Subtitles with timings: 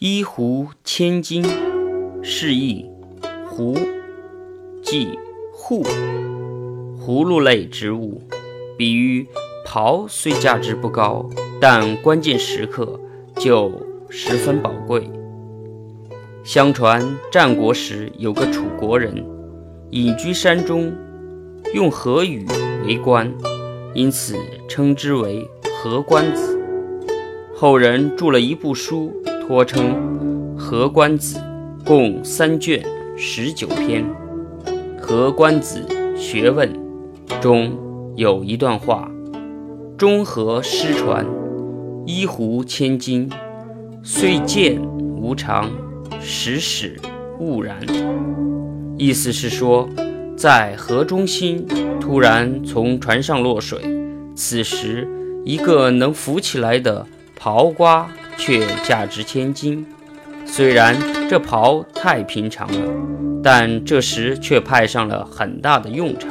[0.00, 1.44] 一壶千金，
[2.20, 2.84] 释义
[3.46, 3.78] 壶，
[4.82, 5.16] 即
[5.56, 5.86] 笏，
[7.00, 8.20] 葫芦类植物。
[8.76, 9.24] 比喻
[9.64, 11.24] 袍虽价值不高，
[11.60, 12.98] 但关键时刻
[13.36, 13.70] 就
[14.10, 15.08] 十分宝贵。
[16.42, 19.24] 相传战国时有个楚国人，
[19.90, 20.92] 隐居山中，
[21.72, 22.44] 用河语
[22.84, 23.32] 为官，
[23.94, 24.36] 因此
[24.68, 25.48] 称之为
[25.80, 26.60] 河关子。
[27.54, 29.14] 后人著了一部书，
[29.46, 31.38] 托称《河关子》，
[31.84, 32.82] 共三卷，
[33.14, 34.02] 十九篇。
[34.98, 36.66] 《河关子学问》
[37.40, 37.76] 中
[38.16, 39.10] 有一段话
[39.98, 41.26] ：“中河失传，
[42.06, 43.28] 一壶千金，
[44.02, 45.70] 虽见无常，
[46.22, 46.98] 时始
[47.38, 47.76] 悟然。”
[48.96, 49.86] 意思是说，
[50.34, 51.66] 在河中心
[52.00, 53.78] 突然从船上落水，
[54.34, 55.06] 此时
[55.44, 57.06] 一个能浮起来的。
[57.44, 58.08] 刨瓜
[58.38, 59.84] 却价值千金，
[60.46, 60.96] 虽然
[61.28, 62.90] 这刨太平常了，
[63.42, 66.30] 但这时却派上了很大的用场。